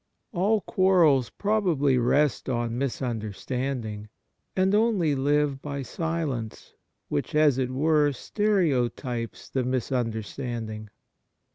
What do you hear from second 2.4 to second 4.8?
on misunderstanding, and